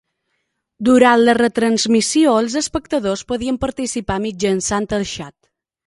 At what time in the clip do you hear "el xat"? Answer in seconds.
5.01-5.37